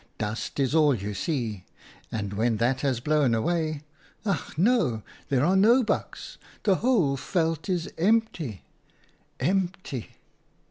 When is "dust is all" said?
0.17-0.95